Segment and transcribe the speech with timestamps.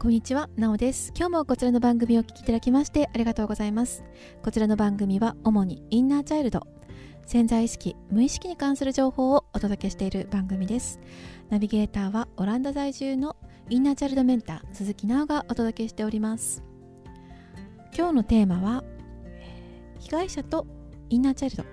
[0.00, 1.12] こんにちは、なおです。
[1.16, 4.04] 今日もこちらの番組をお聞きいただきましてありがとうございます。
[4.44, 6.68] こちらの番組は主にインナーチャイルド、
[7.26, 11.00] 潜在意識、無意識に関する情報をお届けしている番組です。
[11.50, 13.34] ナビゲーターはオランダ在住の
[13.70, 16.62] インナーチャイルドメンター、鈴木直がお届けしております。
[17.92, 18.84] 今日のテーマは、
[19.98, 20.64] 被害者と
[21.10, 21.64] インナーチャイルド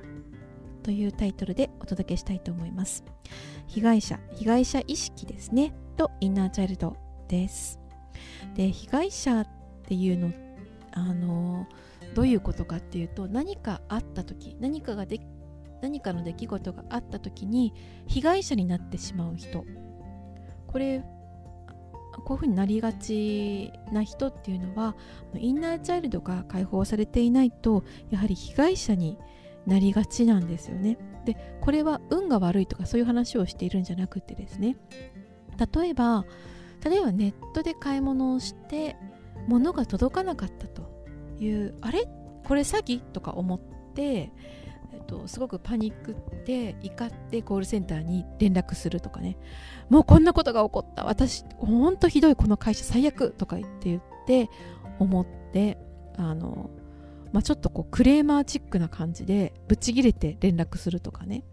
[0.81, 3.03] というタイトルでお届けしたいと思います。
[3.67, 6.97] 被害者、被害者意識ですね、とインナーチャイルド
[7.27, 7.84] です。
[8.55, 9.47] で被害者っ
[9.87, 10.31] ていうの
[10.91, 11.67] あの
[12.13, 15.19] どういうことかっていうと何かあった時何かがで
[15.81, 17.73] 何かの出来事があった時に
[18.07, 19.65] 被害者になってしまう人
[20.67, 21.03] これ
[22.23, 24.95] こういうふうになりがちな人っていうのは
[25.35, 29.17] インナーチャイルドが解放されていないとやはり被害者に
[29.67, 30.97] なりがちなんですよね。
[31.25, 34.77] でこれは運が悪いとかそういう話をしているんじゃなくてですね
[35.73, 36.23] 例えば
[36.85, 38.95] 例えばネットで買い物をして
[39.47, 40.83] 物が届かなかったと
[41.39, 42.07] いうあれ？
[42.47, 42.99] これ詐欺？
[42.99, 43.59] とか思っ
[43.93, 44.31] て、え
[45.01, 49.37] っと、すごくパニックって怒ってコールセンターに連絡するとかね。
[49.89, 51.05] もうこんなことが起こった。
[51.05, 54.49] 私ほんとひどいこの会社最悪とか言って言って
[54.99, 55.77] 思って
[56.17, 56.69] あの、
[57.33, 61.43] まあ、ちょっとこうクレーマーチックな感じでブチギレて連絡するとかね。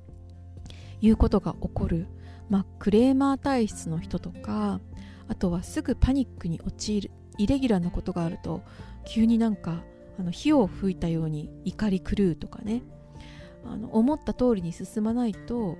[1.00, 2.06] いうことが起こる、
[2.48, 4.80] まあ、クレーマー体質の人とか
[5.28, 8.62] あとはすぐパニックに陥るイレギュラーなことがあると
[9.04, 9.82] 急になんか
[10.18, 12.82] あの火を吹いたように怒り狂うとかね。
[13.64, 15.78] あの思った通りに進まないと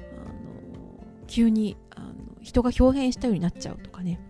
[0.00, 4.20] あの急にあの人が表変したようになっちゃうとかね。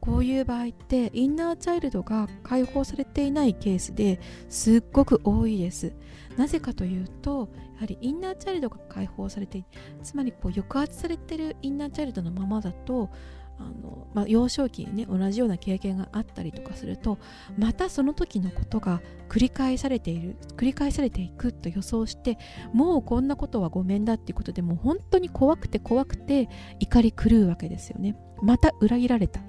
[0.00, 5.94] こういう場合ってインナーチャイルドが解放されていないケースですっごく多いです。
[6.36, 9.64] なぜかというとやはりインナーチャイルドが解放されて
[10.02, 13.10] つまりこう抑圧されてるインナーチャイルドのままだと
[13.58, 17.18] あの、まあ、幼少期にね同じような経験があったりとかすると
[17.58, 22.38] またその時のことが繰り返されている繰り返されていくと予想して
[22.72, 26.48] もうこんなことはごめんだっていうことでもう本当に怖くて怖くて
[26.80, 28.16] 怒り狂うわけですよね。
[28.42, 29.40] また裏切られた。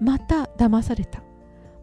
[0.00, 1.22] また騙された。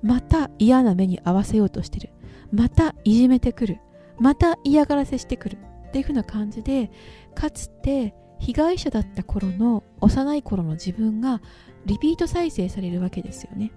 [0.02, 2.10] また嫌な目に合わせようとしてる。
[2.52, 3.80] またいじめてくる。
[4.20, 5.58] また嫌がらせしてくる。
[5.88, 6.90] っていう風な感じで
[7.36, 11.42] かつて被害者だった頃の幼い頃の自分が
[11.86, 13.72] リピート再生されるわけですよね。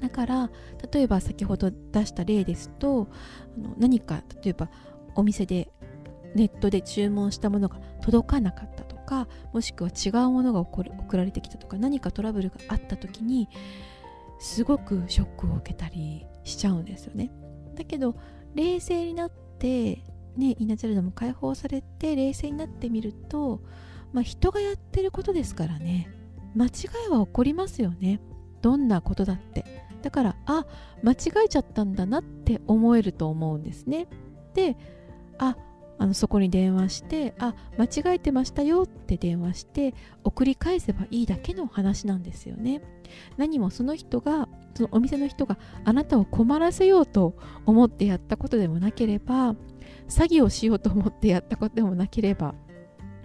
[0.00, 0.50] だから
[0.92, 3.08] 例えば先ほど出した例ですと
[3.56, 4.70] あの何か例えば
[5.14, 5.70] お店で
[6.34, 13.48] ネットで注文したものが届かなかったとかもしくは違うものが送る送られてきたとか何かトラブルがあった時に
[14.38, 17.30] すごくショックを受けたりしちゃうんですよね。
[17.74, 18.14] だけど
[18.54, 20.02] 冷静になって
[20.36, 23.60] ね、イナチャルドも解放されて冷静になってみると、
[24.12, 26.08] まあ、人がやってることですからね。
[26.54, 26.68] 間違
[27.08, 28.20] いは起こりますよね。
[28.62, 29.64] どんなことだって。
[30.02, 30.66] だからあ
[31.02, 34.06] 間違えちゃったんだなって思えると思うんですね。
[34.54, 34.76] で
[35.38, 35.56] あ
[35.98, 42.82] あのそこに電話してあ間違えてましたよって電話して送り返せばいいだけの話なんですよね。
[43.36, 49.56] 何もその人がそのお店の人があなたを困らせようと思ってやったことでもなければ
[50.08, 52.54] 詐欺をしようと思ってやったことでもなければ、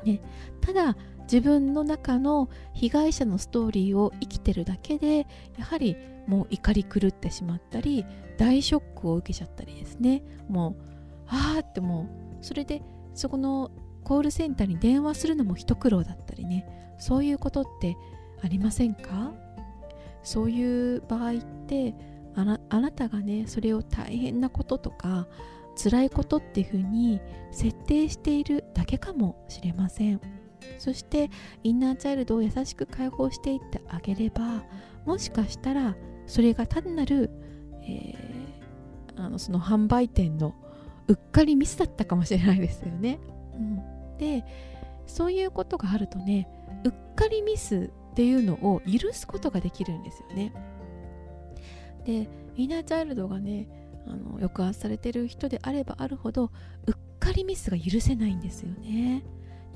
[0.03, 0.21] ね、
[0.61, 5.95] ただ自分の中の被害者のストーリーを生きてるだけでやはり
[6.27, 8.05] もう怒り狂ってしまったり
[8.37, 10.23] 大ショックを受けちゃったりですね。
[10.47, 10.83] もう
[11.27, 12.07] ああっても
[12.41, 12.81] うそれで
[13.13, 13.69] そこの
[14.03, 16.95] コールセンターに電話するのも一苦労だったりね。
[16.99, 17.95] そういうことって
[18.41, 19.33] ありませんか？
[20.23, 21.33] そういう場合っ
[21.67, 21.93] て
[22.35, 25.27] あなあなたがねそれを大変なこととか
[25.81, 30.21] 辛いことっていうふうに設定しているだけかもしれません。
[30.77, 31.29] そして
[31.63, 34.63] インナーチャイルドを優しく解放していってあげれば
[35.05, 35.95] もしかしたら
[36.25, 37.29] それが単なる、
[37.83, 40.53] えー、あのその販売店の
[41.07, 43.19] うっかりミスだったかもしれないですよね、
[43.53, 44.45] うん、で
[45.07, 46.47] そういうことがあるとね
[46.83, 50.53] うっかりミスっていうのを許すことができるんですよね。
[52.05, 53.67] でインナーチャイルドがね
[54.09, 56.51] あの抑圧されてる人であればあるほど
[56.87, 59.23] うっかりミスが許せないんですよね。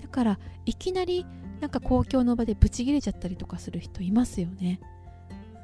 [0.01, 1.25] だからいきなり
[1.61, 4.81] なんか公共の場でブチギレちゃったりとかする人いますよね、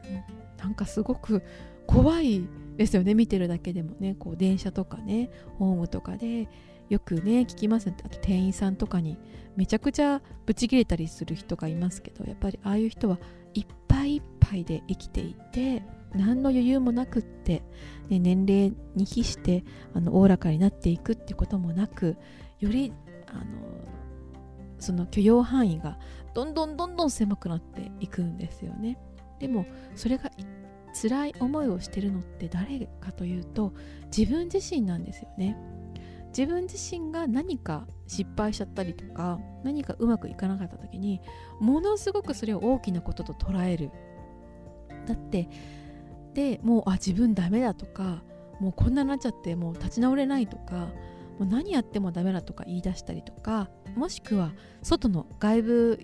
[0.05, 1.43] うん、なんかすごく
[1.85, 4.15] 怖いですよね見てるだけでもね。
[4.17, 6.47] こう電車とかねホームとかで
[6.87, 7.89] よくね聞きます。
[7.89, 9.17] あと店員さんとかに
[9.55, 13.19] めちゃくちゃブチギレたりする人がいますけどやっぱりああいう人は
[13.53, 15.83] いっぱいいっぱいで生きていて
[16.13, 17.63] 何の余裕もなくって、
[18.09, 19.63] ね、年齢に比して
[20.11, 22.17] おおらかになっていくってこともなく
[22.59, 22.93] より
[23.27, 23.43] あの
[24.79, 25.99] その許容範囲が
[26.33, 28.97] どんどんどんどん狭くなっていくんですよね。
[29.39, 29.65] でも
[29.95, 30.31] それが
[30.93, 33.73] 辛い思いをしてるのって誰かというと
[34.15, 35.55] 自分自身なんですよね
[36.29, 41.21] 自分自身が何か失敗しちゃったりとか何かうまくいかなかった時に
[41.59, 43.91] ものすごくそれを大きなことと捉える
[45.07, 45.49] だって
[46.33, 48.23] でもうあ自分ダメだとか
[48.59, 50.89] もうこんなになっちゃってもう立ち直れないとか
[51.39, 54.51] もう何やってもダメだとか言い出したりとかもしくは
[54.83, 55.99] 外の外部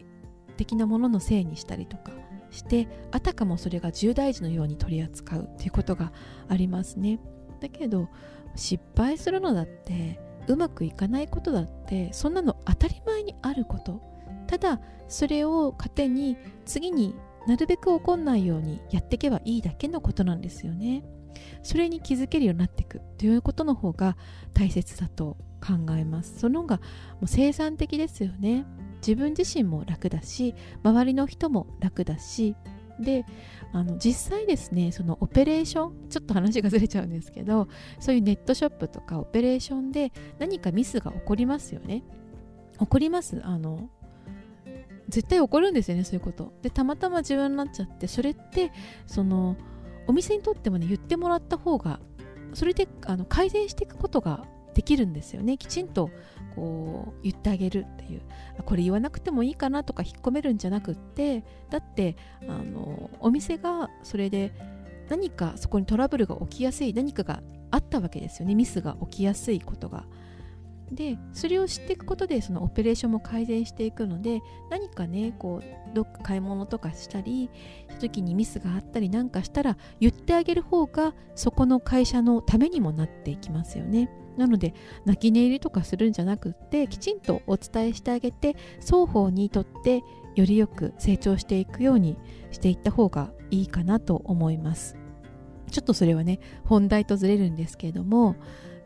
[0.58, 2.12] 的なもののせいにしたりとか
[2.52, 6.14] してあたかもそれが重大事のように取り扱うということが
[6.48, 7.20] ありますね。
[7.60, 8.08] だけど
[8.56, 14.02] 失敗するのだってうまくいかないことだってそんなの当たり前にあること。
[14.48, 17.16] ただそれを糧に次に
[17.48, 21.04] なるべく起こんないようにやっていけばいいだけのことなんですよね。
[21.64, 23.02] それに気づけるようになっていく。
[23.18, 24.18] ということの方が
[24.54, 26.40] 大切だと考えます。
[26.40, 26.84] その方がも
[27.24, 28.66] う生産的ですよね。
[28.98, 32.56] 自分自身も楽だし周りの人も楽だし。
[33.00, 33.26] で
[33.74, 37.68] あの実際ですねそのオペレーションちょっと話がずれちゃうんですけど
[38.00, 42.04] そういうネットショップとかオペレーションで何かミスが起こりますよね。
[42.80, 43.90] 起こりますあの
[45.10, 46.54] 絶対起こるんですよねそういうこと。
[46.62, 48.72] でたまたま自分になっちゃってそれって
[49.06, 49.56] その
[50.08, 52.00] お店にとってもね言ってもらった方が
[52.54, 55.58] それであの改善していくことができるんですよね。
[55.58, 56.10] きちんと
[56.56, 58.22] こう言ってあげるっていう。
[58.66, 62.16] これ言わなくてもいいかなとか引っ込めるんじゃなくってだって
[62.48, 64.54] あのお店がそれで
[65.10, 67.42] 何かそこにトラブルが起きやすい何かが
[67.72, 68.56] あったわけですよね。
[68.56, 70.06] ミスが起きやすいことが。
[70.92, 77.50] でそれを知っていくことでそのオペレーションも改善していくので何かねこうどっか買い物とかしたり
[77.90, 84.10] した時にミスがあったりなんかしたら言ってあげる方がそこの会社のためにもなっていきますよね。
[84.38, 84.74] なので
[85.06, 90.04] 泣き寝入りとかするんじゃなくってきちんとお伝えしてあげて双方にとって
[90.36, 92.18] よりよく成長していくように
[92.52, 94.98] していった方がいいかなと思います
[95.72, 98.36] ちょっとそれはね本題とずれるんですけれども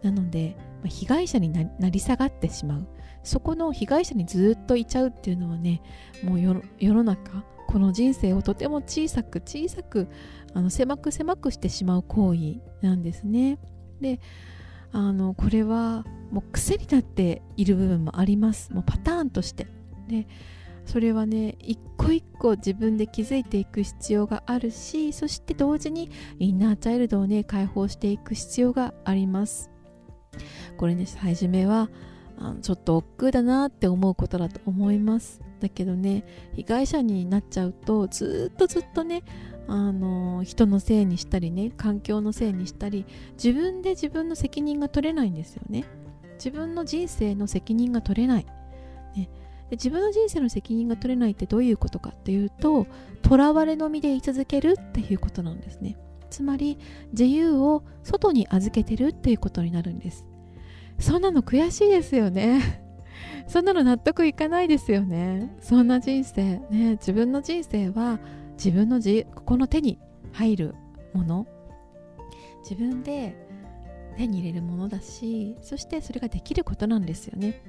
[0.04, 0.56] なので
[0.87, 2.87] 被害者になり下がってしまう。
[3.23, 5.81] そこの被害者にずっといちゃうっていうのはね
[6.23, 6.41] もう
[6.79, 10.07] 世の中この人生をとても小さく小さく
[10.53, 13.59] あの狭く狭くしてしまう行為なんですね。
[14.01, 14.19] で
[14.91, 18.73] あのこれはもう癖になっている部分もあります。
[18.73, 19.67] もうパターンとして。
[20.07, 20.27] で
[20.85, 26.09] それはね一個一個自分で気づいていく必要があるしそして同時に
[26.39, 29.69] インナーチャイルドをね解放していく必要があります。
[30.77, 31.89] これね初めは
[32.38, 35.41] あのちょっと億劫だなって思うことだと思います。
[35.59, 36.24] だけどね
[36.56, 39.24] 被害者になっちゃうとずっとずっとね
[39.68, 45.86] あの人のせいにしたりね環境のせいにしたり自分で自分の責任が取れないんですよね。
[46.36, 48.45] 自分の人生の責任が取れない、
[49.13, 49.30] ね、
[49.69, 52.88] で自分の人生の責任が取れないってどういうことかっていうと
[53.27, 55.97] 囚われの身で居続けるっていうことなんですね。
[56.30, 56.77] つまり
[57.12, 60.25] 自由を外に預けてるっていうことになるんです。
[61.00, 62.84] そんなの悔しいですよね。
[63.48, 65.56] そんなの納得いかないですよね。
[65.60, 66.60] そんな人生。
[66.69, 68.19] ね自分の人生は
[68.54, 70.00] 自分の自ここの手に
[70.34, 70.75] 入る
[71.13, 71.48] もの。
[72.62, 73.36] 自分で
[74.18, 77.62] 手に入れるものだしそしてそれができることなんですよね。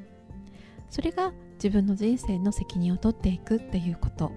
[0.90, 4.32] それが自分の人生の責任を取っていくっていうこと、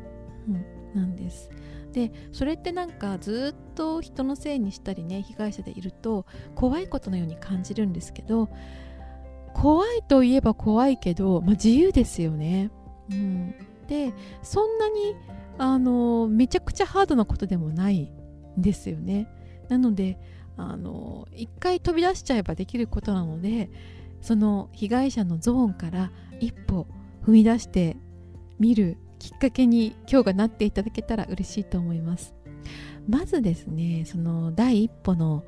[0.47, 1.49] うん、なんです。
[1.93, 8.49] でそれってなんかずっと人のせいにしたりね被害者でいると怖いことのように感じるんですけど
[9.53, 12.71] 怖いといえば怖いけど、まあ、自由ですよね、
[13.11, 13.55] うん、
[13.87, 15.15] でそんなに
[15.59, 18.11] あのめちゃくちゃハードなことでもない
[18.57, 19.27] んですよね。
[19.69, 20.17] なので
[20.57, 23.69] あの一回飛び出しちゃえばできることなので
[24.21, 26.87] その被害者のゾーンから一歩
[27.23, 27.97] 踏み出して
[28.59, 32.35] みるきっかけに今日がなっていただけたら嬉しいと思います。
[33.07, 35.45] まずですねその第一歩の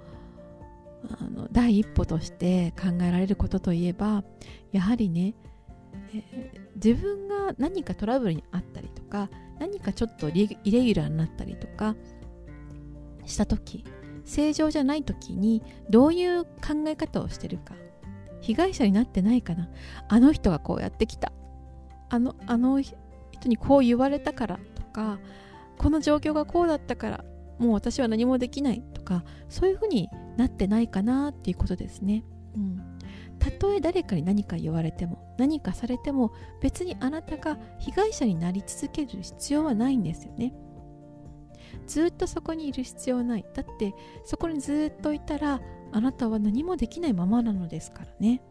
[1.19, 4.23] あの第一歩として考えられることといえば
[4.71, 5.35] やはりね、
[6.13, 9.29] えー、自分が何かトラブルにあったりとか
[9.59, 11.95] 何かちょっとイレギュラーになったりとか
[13.25, 13.83] した時
[14.23, 17.75] 正常じゃない時にどういう考え方をしてるか
[18.41, 19.69] 被害者になってないかな
[20.07, 21.31] あの人がこうやってきた
[22.09, 22.81] あのあの
[23.45, 25.19] 人にこう言われたからとか
[25.77, 27.25] この状況がこうだったから
[27.59, 32.25] もう私は何もできないとかそういうふうになってないかなっていうことですね。
[32.55, 32.81] うん。
[33.39, 40.53] たとえ誰かに何か言われても何かされても別にあなたが被害者になり続ける必要はないんですよね。
[41.87, 43.45] ずっとそこにいる必要ない。
[43.53, 43.93] だって
[44.25, 45.61] そこにずっといたら
[45.91, 48.41] あなたは何もできないままなのですからね。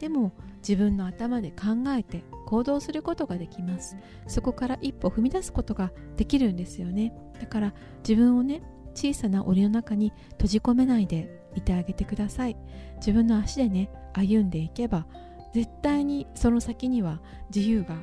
[0.00, 3.96] でも自分の頭で考えて行動することができます。
[4.26, 7.12] そこから一歩踏み出すことができるんですよね。
[7.40, 7.74] だから
[8.06, 8.62] 自分をね
[8.94, 12.56] 小さな檻の中に閉じ込めないでいてあげてください。
[12.96, 15.06] 自分の足でね歩んでいけば
[15.54, 17.20] 絶対にその先には
[17.54, 17.96] 自由が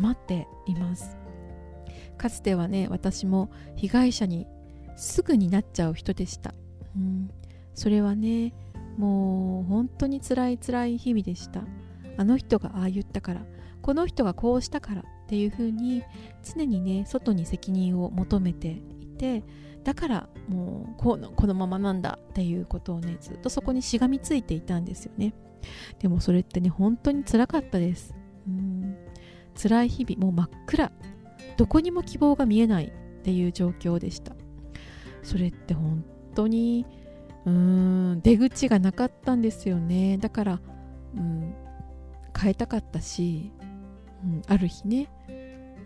[0.00, 1.16] 待っています。
[2.16, 4.46] かつてはね私も被害者に
[4.96, 6.54] すぐになっちゃう人でした、
[6.94, 7.30] うん、
[7.74, 8.54] それはね
[8.96, 11.62] もう本当に辛い辛い日々でした。
[12.18, 13.42] あの人がああ言ったから
[13.80, 16.02] この人がこうしたからっていうふうに
[16.42, 19.42] 常にね外に責任を求めていて
[19.82, 25.34] だからもうこのこのままなんだっていうことをねずっとそこにしがみついていたんですよね。
[25.98, 28.14] でもそれってね本当につらかったです。
[28.46, 28.96] うん。
[29.60, 30.92] 辛い日々もう真っ暗。
[31.56, 34.34] どこにも希望が見えないっていう状況でした。
[35.22, 36.86] それって本当に
[37.44, 37.52] うー
[38.14, 40.18] ん出口がなかったんですよね。
[40.18, 40.60] だから、
[41.16, 41.54] うん、
[42.38, 43.52] 変えたかったし、
[44.24, 45.08] うん、ある日ね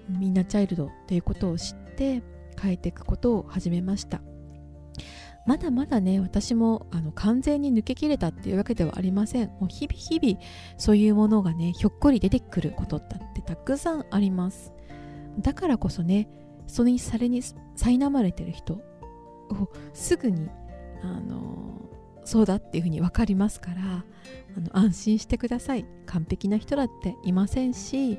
[0.09, 2.23] みんなチャイルドっていうことを知って
[2.61, 4.21] 変えていくことを始めました。
[5.47, 9.49] まだまだね私もあの完全に抜けきれたっていうわけではありません。
[9.49, 10.41] もう日々日々
[10.77, 14.73] そういうものがねひょっこり出てくることだってたくさんあります。
[15.39, 16.29] だからこそね
[16.67, 18.83] それにされに苛まれてる人を
[19.93, 20.49] すぐに
[21.03, 21.89] あの
[22.25, 24.05] そうだっていうふうに分かりますから
[24.57, 25.85] あの安心してください。
[26.07, 28.19] 完璧な人だっていませんし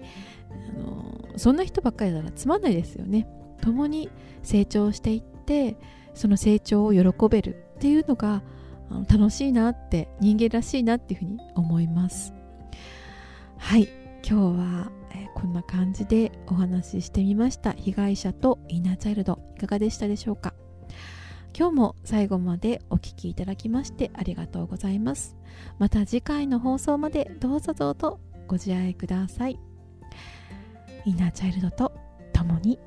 [0.75, 3.27] あのそんな人ばっかりならつまんないですよね。
[3.62, 4.10] 共に
[4.43, 5.77] 成長していって
[6.13, 8.43] その成長を喜べるっていうのが
[8.89, 12.34] あの楽しいなって人間らしいなっていうふうに思います。
[13.57, 13.89] はい。
[14.29, 17.72] 今日は、え、こんな感じでお話ししてみました。
[17.74, 20.53] 被害者とインナーチャイルドいかがでしたでしょうか？
[21.56, 25.36] 今日も最後までお聴きいただきましてありがとうございます。
[25.80, 29.60] また次回の放送までどうぞどうぞご自愛ください。
[31.06, 31.92] インナーチャイルドと
[32.34, 32.80] 共に。